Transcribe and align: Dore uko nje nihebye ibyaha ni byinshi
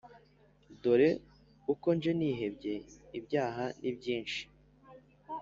Dore 0.81 1.09
uko 1.73 1.87
nje 1.97 2.11
nihebye 2.19 2.73
ibyaha 3.19 3.65
ni 3.81 3.91
byinshi 3.97 4.41